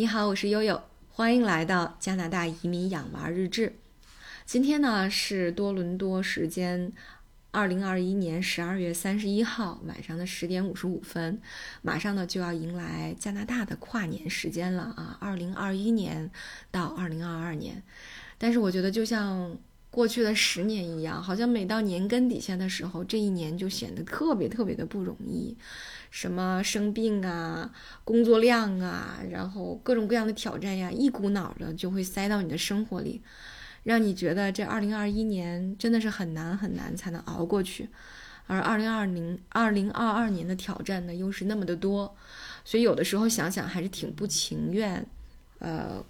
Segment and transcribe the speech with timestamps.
[0.00, 0.80] 你好，我是悠悠，
[1.10, 3.72] 欢迎来到加拿大移民养娃日志。
[4.46, 6.92] 今天呢是多伦多时间
[7.50, 11.40] 二零二一年十二月三十一号晚上的十点五十五分，
[11.82, 16.30] 马上呢就要迎来加拿大的跨年时间了啊，二零二一年
[16.70, 17.82] 到二零二二年。
[18.38, 19.58] 但是我觉得就像
[19.98, 25.56] 过去的十年一样，好像每到年根底下的时候，这一年就显得特别特别的不容易。
[26.12, 27.72] 什么生病啊，
[28.04, 33.20] 工作量啊，然后各种各样的挑战呀，一股脑的就会塞到你的生活里，
[33.82, 37.88] 让你觉得这二零二一年真的是很难很难才能熬过去，
[38.46, 42.14] 而二零二零二零二二年的挑战呢又是那么的多，
[42.64, 45.04] 所以有的时候想想还是挺不情愿，
[45.58, 46.00] 呃，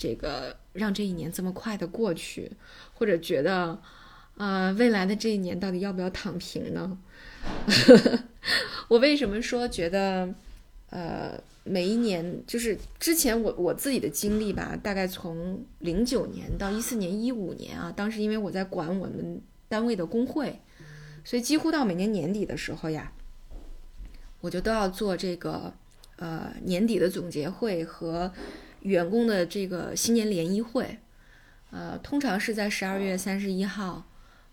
[0.00, 2.50] 这个让这一年这么快的过去，
[2.94, 3.78] 或者觉得，
[4.38, 6.96] 呃，未来的这一年到底要不要躺平呢？
[8.88, 10.34] 我为什么说觉得，
[10.88, 20.58] 呃，每一年就是之前我我自己的经历吧，大概从零九年到一四年、一五年啊，当时因为我在管我们单位的工会，
[21.26, 23.12] 所以几乎到每年年底的时候呀，
[24.40, 25.74] 我就都要做这个
[26.16, 28.32] 呃年底的总结会和
[28.82, 30.98] 员工的这个新年联谊会，
[31.70, 34.06] 呃，通常是在十二月三十一号。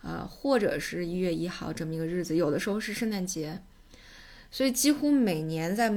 [0.03, 3.59] 啊，或者是一月一号这么一个日子，有的时候是圣诞节，
[4.51, 5.91] 所以几乎每年在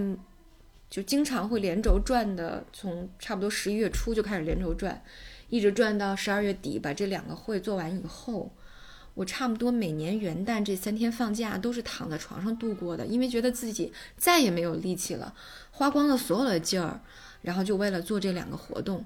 [0.88, 5.04] 就经常会连轴转的，从差不多十一月初就开始连轴转，
[5.50, 8.50] 一直转到十二月底，把这两个会做完以后，
[9.14, 15.34] 我差不多每年元旦这三天放假都是躺在床上度过的，因为觉得自己再也没有力气了，
[15.70, 17.00] 花光了所有的劲儿，
[17.42, 19.04] 然后就为了做这两个活动。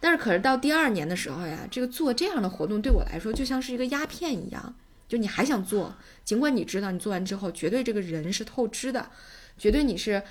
[0.00, 4.74] 但是，可是到第二年的时候呀，这个做这样的活动对我来说就像是一个鸦片一样，
[5.06, 9.10] 就你还想做，尽管你知道你做完之后绝对这个人是透支的，
[9.56, 10.22] 绝对你是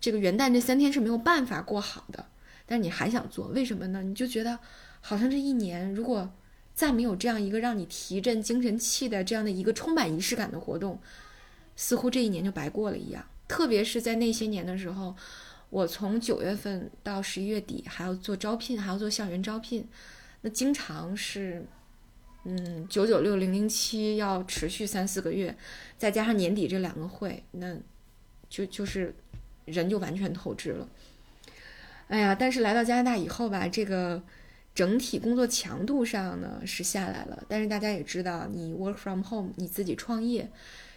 [0.00, 2.24] 这个元旦这三天是没有办法过好的，
[2.64, 4.02] 但是你还想做，为什么呢？
[4.02, 4.58] 你就觉得
[5.02, 6.32] 好像这一年如果
[6.78, 11.00] 再没有这样一个让你提振精神气的这样的一个充满仪式感的活动，
[11.74, 13.26] 似乎这一年就白过了一样。
[13.48, 15.16] 特别是在那些年的时候。
[15.70, 19.86] 我从九月份到十一月底还要做招聘，还要做校园招聘，
[20.40, 21.62] 那经常是，
[22.44, 25.54] 嗯，九九六零零七要持续三四个月，
[25.98, 27.76] 再加上年底这两个会，那
[28.48, 29.14] 就就是
[29.66, 30.88] 人就完全透支了。
[32.06, 34.22] 哎呀，但是来到加拿大以后吧，这个
[34.78, 40.48] 整体工作强度上呢是下来了，但是大家也知道，你 work from home，你自己创业。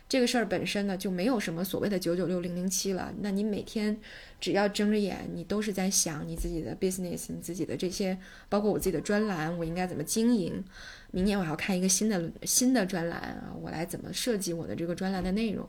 [0.08, 3.12] 这个事儿本身呢，就没有什么所谓的九九六零零七了。
[3.22, 4.00] 那你每天
[4.40, 8.16] 只要睁着眼，你都是在想你自己的 business，你自己的这些，
[8.50, 10.64] 包括我自己的专栏，我应该怎么经营？
[11.10, 15.68] 明年我要开一个新的新的专栏啊，我来怎么设计我的这个专栏的内容？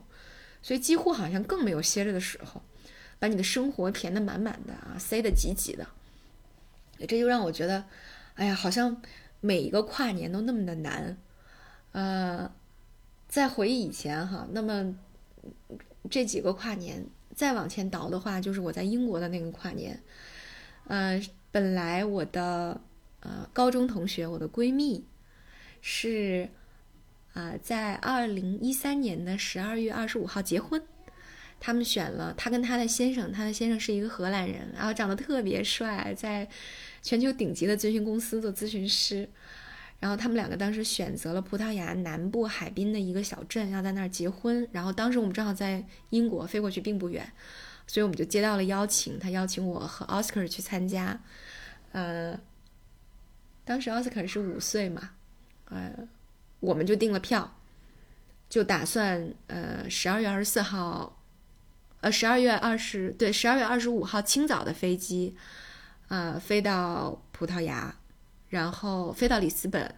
[0.61, 2.61] 所以几乎好像更没有歇着的时候，
[3.17, 5.87] 把你的生活填得满满的啊，塞得挤挤的。
[6.99, 7.83] 这就让我觉得，
[8.35, 9.01] 哎呀，好像
[9.41, 11.17] 每一个跨年都那么的难，
[11.91, 12.51] 呃。
[13.25, 14.95] 在回忆以前哈，那么
[16.07, 19.99] 这几个跨年再往前倒的话，就是我在英国的那个跨年。
[20.85, 22.79] 嗯，本来我的
[23.21, 25.03] 呃高中同学，我的闺蜜
[25.81, 26.47] 是
[27.33, 30.79] 啊，在二零一三年的十二月二十五号结婚。
[31.59, 36.47] 他们选了她跟她的先生，她的先生是一个荷兰人，然后长得特别帅，在
[37.01, 39.29] 全球顶级的咨询公司做咨询师。
[39.99, 44.67] 然后他们两个当时选择了葡萄牙南部海滨的一个小镇，要在那儿结婚。
[44.73, 47.25] 然后当时我们正好在英国，飞过去并不远，
[47.87, 49.17] 所以我们就接到了邀请。
[49.17, 51.17] 他邀请我和奥斯卡去参加。
[51.93, 52.37] 呃，
[53.63, 55.11] 当时奥斯卡是五岁嘛，
[55.69, 55.93] 呃，
[56.59, 57.55] 我们就订了票，
[58.49, 61.22] 就打算呃十二月二十四号，
[62.03, 65.35] 呃十二月二十对十二月二十五号清早的飞机，
[66.09, 67.95] 呃飞到葡萄牙。
[68.49, 69.95] 然后飞到里斯本，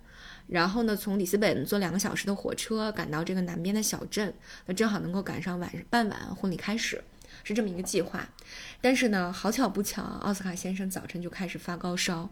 [0.48, 4.34] 然后呢，从里斯本坐两个小时的火车赶到这个南边的小镇，
[4.66, 7.04] 那正好能够赶上晚傍晚婚礼开始，
[7.44, 8.26] 是这么一个计划。
[8.80, 12.29] 但是呢，好巧不巧，奥斯卡先生早晨就开始发高烧，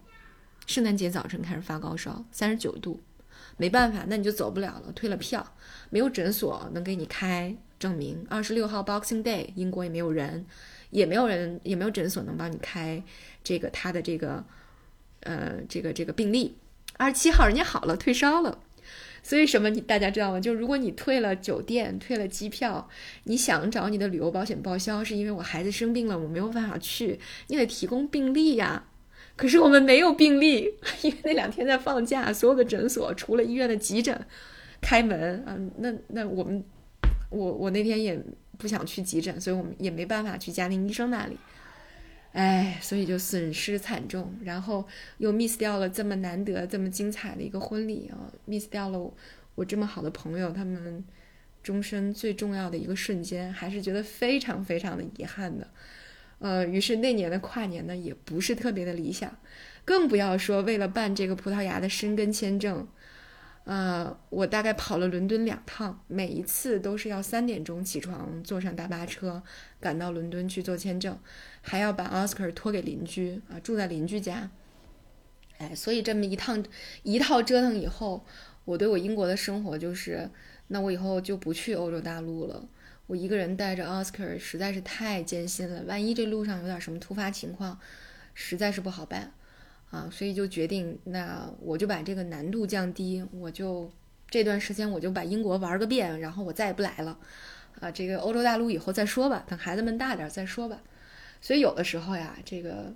[0.66, 3.02] 圣诞节早晨开始发高烧，三十九度，
[3.58, 5.46] 没办法，那你就走不了了，退了票，
[5.90, 7.54] 没有诊所能给你开
[7.84, 8.26] 证明。
[8.30, 10.46] 二十六号 Boxing Day，英国也没有人，
[10.90, 13.04] 也没有人，也没有诊所能帮你开
[13.44, 14.44] 这个他的这个。
[15.26, 16.58] 呃，这个这个病例，
[16.98, 18.60] 二十七号人家好了，退烧了，
[19.24, 20.38] 所以什么你大家知道吗？
[20.38, 22.90] 就如果你退了酒店，退了机票，
[23.24, 28.84] 你想找你的旅游保险报销，是因为我孩子生病了，我没有办法去，你得提供病历呀。
[29.38, 30.66] 可是我们没有病历，
[31.04, 34.28] 因为那两天在放假，所有的诊所除了医院的急诊
[34.82, 36.62] 开门啊，那那我们
[37.34, 38.22] 我我那天也
[38.58, 41.38] 不想去急诊，所以我们也没办法去家庭医生那里。
[42.34, 44.88] 哎，所以就损失惨重，然后
[45.18, 49.14] 又 miss 掉了这么难得、这么精彩的一个婚礼啊，miss 掉了
[49.56, 51.04] 我这么好的朋友他们
[51.62, 55.68] 终身最重要的一个瞬间，还是觉得非常非常的遗憾的。
[56.40, 59.38] 呃，于是那年的跨年呢，也不是特别的理想，
[59.86, 62.88] 更不要说为了办这个葡萄牙的申根签证。
[63.66, 69.42] 呃，我大概跑了伦敦两趟，每一次都是要三点钟起床，坐上大巴车
[69.80, 71.18] 赶到伦敦去做签证，
[71.62, 74.52] 还要把奥斯卡托给邻居啊，住在邻居家。
[75.60, 76.62] 哎，所以这么一趟
[77.04, 78.26] 一套折腾以后，
[78.66, 80.30] 我对我英国的生活就是，
[80.68, 82.68] 那我以后就不去欧洲大陆了。
[83.08, 87.80] 我一个人带着奥斯卡实在是太艰辛了，万一这路上有点什么突发情况，
[88.34, 89.32] 实在是不好办。
[89.94, 93.88] 啊，所以就决定，那我就把这个难度降低，我就
[94.28, 97.16] 这段时间我就把英国玩个遍，然后我再也不来了，
[97.80, 100.82] 啊，这个欧洲大陆以后再说吧，等孩子们大点再说吧。
[101.42, 102.92] 所以有的时候呀，这个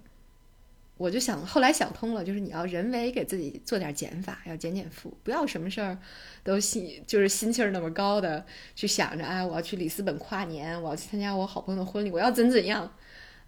[0.98, 5.96] 我就想，后来想通了，就是你要人为给自己做点减法，要减减负，不要什么事儿
[6.44, 12.92] 都心就是心气儿那么高的去想着，哎，我要去里斯本跨年，我要去参加我好朋友的婚礼，我要怎怎样。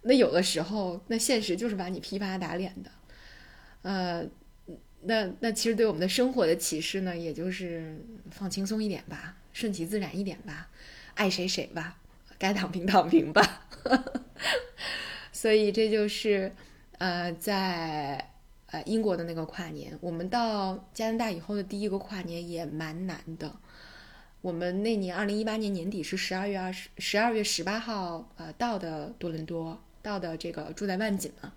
[0.02, 2.90] 那有的时候，那现实就是把你噼啪打脸的。
[3.82, 4.26] 呃，
[5.02, 7.96] 那那其实对我们的生活的启示呢，也就是
[8.30, 10.68] 放轻松一点吧，顺其自然一点吧，
[11.14, 11.98] 爱谁谁吧，
[12.38, 13.68] 该躺平躺平吧。
[15.32, 16.52] 所以这就是
[16.98, 18.32] 呃，在
[18.66, 23.56] 呃英国的那个跨年，我们到加拿大以后的第一个跨年也蛮难的。
[24.42, 31.52] 我们那年二零一八年年底是十二月二十十二月十八号呃到的多伦多，到的这个住在万锦嘛。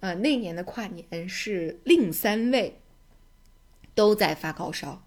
[0.00, 2.80] 呃，那年的跨年是另三位
[3.94, 5.04] 都在发高烧，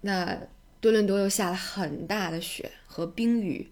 [0.00, 0.36] 那
[0.80, 3.70] 多伦多又下了很大的雪和冰雨，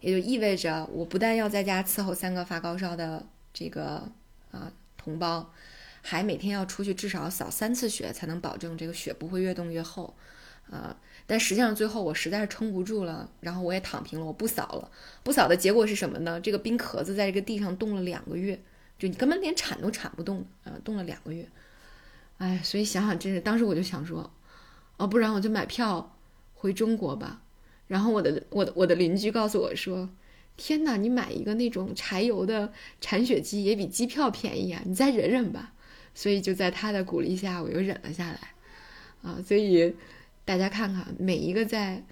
[0.00, 4.10] 也就意味着我不但要在家伺候三个发高烧的这个
[4.50, 5.52] 啊同胞，
[6.00, 10.14] 还每天要出去至少扫三次雪，才能保证这个雪不会越冻越厚，
[10.70, 10.96] 啊，
[11.26, 14.90] 但实际上最后我实在是撑不住了，然后我也躺平了，我不扫了，
[15.22, 16.40] 不扫的结果是什么呢？
[16.40, 18.58] 这个冰壳子在这个地上冻了两个月。
[18.98, 21.48] 就你根本连铲都铲不动，呃，冻了两个月，
[22.38, 24.32] 哎，所以想想真是，当时我就想说，
[24.96, 26.16] 哦，不然我就买票
[26.54, 27.42] 回中国吧。
[27.86, 30.08] 然后我的我的我的邻居告诉我说，
[30.56, 35.72] 天哪，你买一个那种柴油的铲雪机也比机票便宜啊，你再忍忍吧。
[36.14, 38.54] 所以就在他的鼓励下，我又忍了下来，
[39.20, 39.94] 啊，所以
[40.46, 42.02] 大家看看，每一个在，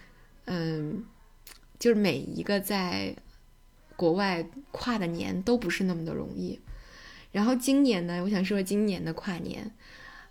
[0.45, 1.05] 嗯，
[1.79, 3.17] 就是每一个在
[3.97, 6.61] 国外跨的年都不是那么的容易。
[7.35, 9.69] 然后今年呢，我想说今年的跨年，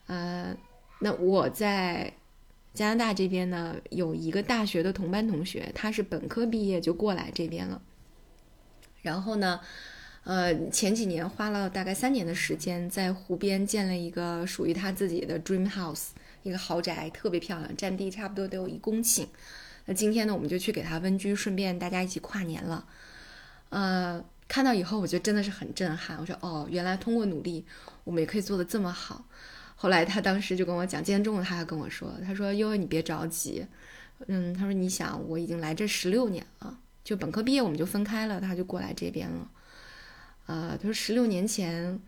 [0.08, 0.56] 呃，
[1.00, 2.14] 那我在
[2.74, 7.82] 加拿大这边呢，有一个大学的同班同学，他是本科毕业就过来这边了。
[9.02, 9.60] 然后呢，
[10.24, 16.12] 呃，前几年花了大概三年的时间，在湖边建了一个属于他自己的 dream house，
[16.44, 19.28] 一个豪宅，特别漂亮，占地差不多得有一公顷。
[19.88, 22.88] 那今天呢，我们就去给他温居，顺便大家一起跨年了，
[23.72, 24.24] 呃。
[24.54, 26.16] 看到以后，我觉得真的是很震撼。
[26.20, 27.66] 我说：“哦，原来通过努力，
[28.04, 29.26] 我们也可以做得这么好。”
[29.76, 33.66] 后来他当时就跟我讲，今天中午他还跟我说：“他说，悠悠你别着急，
[34.28, 39.50] 嗯，他说你想，我已经来这十六年了，就本科毕业我们就分开了，他就过来这边了。
[40.46, 42.00] 呃，他说十六年前，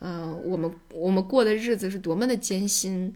[0.00, 3.14] 嗯，我们我们过的日子是多么的艰辛。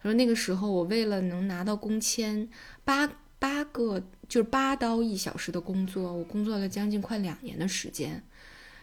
[0.00, 2.48] 他说那个时候我为了能拿到工签，
[2.84, 4.00] 八八个。”
[4.32, 8.24] 就是八刀一小时的工作，我工作了将近快两年的时间，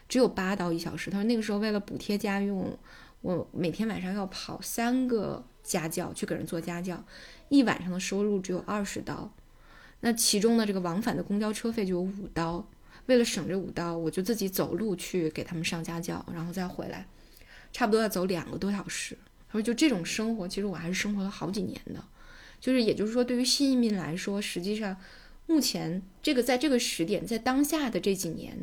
[0.07, 1.09] 只有八刀一小时。
[1.09, 2.77] 他说那个时候为了补贴家用，
[3.21, 7.03] 我每天晚上要跑三个家教去给人做家教，
[7.47, 9.33] 一晚上的收入只有二十刀，
[10.01, 12.63] 那其中的这个往返的公交车费就有五刀。
[13.07, 17.07] 为了省这五刀，我就自己走路去给他们上家教，然后再回来，
[17.73, 19.17] 差不多要走两个多小时。
[19.47, 22.03] 他说就这种生活，其实我还是生活了好几年的，
[22.59, 24.95] 就是也就是说，对于新移民来说，实际上。
[25.49, 28.55] 目前这个在这个时点，在当下的这几年，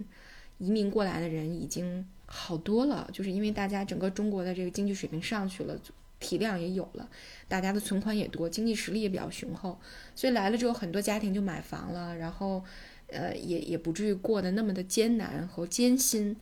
[0.58, 5.76] 移民过来的人已经好多了，就是因为大家整个中国的这个经济水平上去了，
[6.20, 7.10] 体量也有了，
[7.48, 9.80] 大家的存款也多，经济实力也比较雄厚，
[10.14, 12.62] 所以来了之后，很多家庭就买房了，然后，
[13.08, 16.36] 呃，也也不至于过得那么的艰难和艰辛，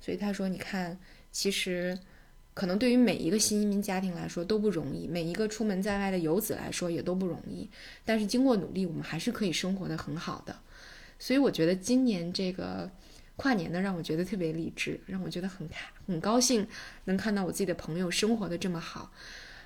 [0.00, 0.96] 所以他说，你看，
[1.32, 1.98] 其实。
[2.58, 7.70] 可能对于每一个新移民家庭来说都不容易，每一个出门在外的游子来说也都不容易。
[8.04, 10.58] 但是经过努力，我们还是可以生活的很好的。
[11.20, 12.90] 所以我觉得今年这个
[13.36, 16.66] 跨年呢，让我觉得特别励志，让我觉得很开很高兴，
[17.04, 19.12] 能看到我自己的朋友生活的这么好，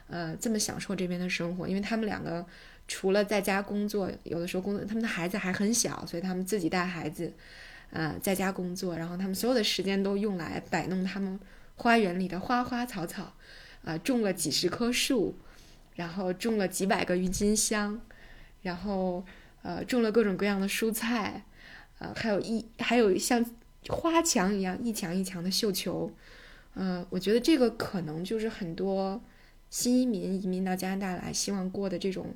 [0.09, 1.67] 呃，这么享受这边的生活。
[1.67, 2.45] 因为他们两个
[2.87, 7.33] 除了在家工作，有的时候工作，他们的孩子还很小，所以他们自己带孩子，
[7.91, 11.41] 呃，在家工作，然后他们所有的时间都用来摆弄他们
[11.77, 13.35] 花园里的花花草草，
[13.85, 15.35] 啊，种了几十棵树，
[15.97, 18.01] 然后种了几百个郁金香，
[18.63, 19.25] 然后
[19.63, 21.45] 呃，种了各种各样的蔬菜，
[21.99, 23.45] 呃，还有一还有像
[23.89, 26.13] 花墙一样一墙一墙的绣球，
[26.75, 29.21] 嗯，我觉得这个可能就是很多
[29.71, 32.35] 新移民移民到加拿大来希望过的这种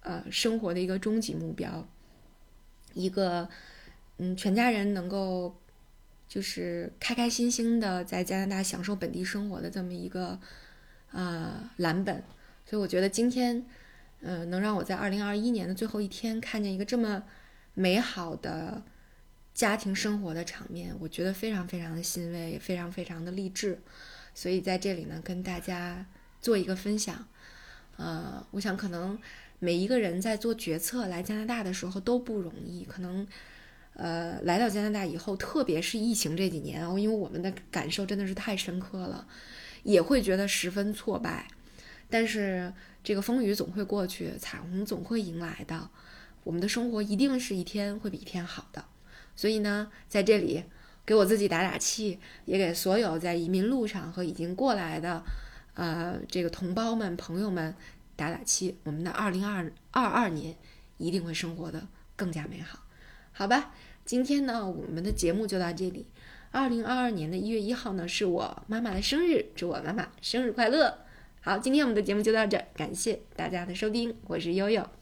[0.00, 1.86] 呃生活的一个终极目标，
[2.94, 3.48] 一个。
[4.22, 5.56] 嗯，全家人能够
[6.30, 10.38] 就是开开心心的在加拿大享受本地生活的这么一个
[11.10, 12.22] 啊蓝本，
[12.64, 13.66] 所以我觉得今天，
[14.20, 17.24] 嗯，能让我在二零二一年的最后一天看见一个这么
[17.74, 18.80] 美好的
[19.52, 23.80] 家庭生活的场面，我觉得非常非常的欣慰，也非常非常的励志。
[24.32, 26.06] 所以在这里呢，跟大家
[26.40, 27.26] 做一个分享。
[27.96, 29.18] 呃，我想可能
[29.58, 33.26] 每一个人在做决策来加拿大的时候都不容易，可能。
[33.94, 39.26] 呃，来到加拿大以后，特别是疫情这几年哦，因为我们的感受真的是太深刻了，
[39.82, 41.46] 也会觉得十分挫败。
[42.08, 42.72] 但是
[43.04, 45.90] 这个风雨总会过去，彩虹总会迎来的。
[46.44, 48.84] 我们的生活一定是一天会比一天好的。
[49.36, 50.64] 所以呢，在这里
[51.04, 55.22] 给我自己打打气，也给所有在移民路上和已经过来的
[55.74, 57.74] 呃这个同胞们、朋友们
[58.16, 58.78] 打打气。
[58.84, 60.56] 我们的二零二二二年
[60.96, 62.78] 一定会生活的更加美好。
[63.32, 63.72] 好吧，
[64.04, 66.06] 今天呢，我们的节目就到这里。
[66.50, 70.98] 二零二二年的一月一号呢，是我妈妈的生日，祝我妈妈生日快乐。
[71.40, 74.99] 好，今天我们的节目就到这，感谢大家的收听，我是悠悠。